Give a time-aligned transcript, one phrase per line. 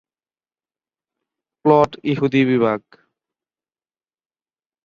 [1.65, 2.81] Plot ইহুদি বিভাগ।